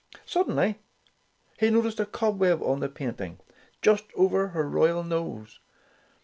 [0.25, 0.79] Suddenly
[1.59, 3.37] he noticed a cobweb on the painting,
[3.83, 5.59] just over her royal nose.